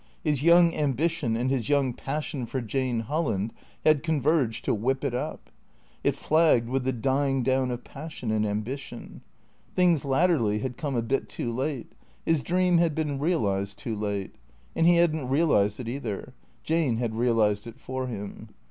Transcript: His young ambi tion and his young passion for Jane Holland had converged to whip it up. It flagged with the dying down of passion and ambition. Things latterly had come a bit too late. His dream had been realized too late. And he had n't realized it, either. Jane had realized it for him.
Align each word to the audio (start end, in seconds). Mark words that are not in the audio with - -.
His 0.23 0.41
young 0.41 0.71
ambi 0.71 1.07
tion 1.11 1.35
and 1.35 1.51
his 1.51 1.69
young 1.69 1.93
passion 1.93 2.47
for 2.47 2.59
Jane 2.59 3.01
Holland 3.01 3.53
had 3.85 4.01
converged 4.01 4.65
to 4.65 4.73
whip 4.73 5.03
it 5.03 5.13
up. 5.13 5.51
It 6.03 6.15
flagged 6.15 6.67
with 6.69 6.85
the 6.85 6.91
dying 6.91 7.43
down 7.43 7.69
of 7.69 7.83
passion 7.83 8.31
and 8.31 8.43
ambition. 8.43 9.21
Things 9.75 10.03
latterly 10.03 10.57
had 10.57 10.75
come 10.75 10.95
a 10.95 11.03
bit 11.03 11.29
too 11.29 11.53
late. 11.53 11.91
His 12.25 12.41
dream 12.41 12.79
had 12.79 12.95
been 12.95 13.19
realized 13.19 13.77
too 13.77 13.95
late. 13.95 14.33
And 14.75 14.87
he 14.87 14.95
had 14.95 15.13
n't 15.15 15.29
realized 15.29 15.79
it, 15.79 15.87
either. 15.87 16.33
Jane 16.63 16.97
had 16.97 17.13
realized 17.13 17.67
it 17.67 17.79
for 17.79 18.07
him. 18.07 18.49